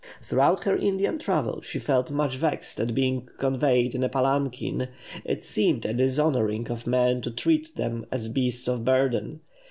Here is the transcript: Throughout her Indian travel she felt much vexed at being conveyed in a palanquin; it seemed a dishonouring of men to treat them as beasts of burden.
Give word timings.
Throughout 0.23 0.63
her 0.63 0.75
Indian 0.75 1.19
travel 1.19 1.61
she 1.61 1.77
felt 1.77 2.09
much 2.09 2.35
vexed 2.37 2.79
at 2.79 2.95
being 2.95 3.29
conveyed 3.37 3.93
in 3.93 4.03
a 4.03 4.09
palanquin; 4.09 4.87
it 5.23 5.43
seemed 5.43 5.85
a 5.85 5.93
dishonouring 5.93 6.69
of 6.71 6.87
men 6.87 7.21
to 7.21 7.29
treat 7.29 7.75
them 7.75 8.07
as 8.11 8.27
beasts 8.27 8.67
of 8.67 8.83
burden. 8.83 9.41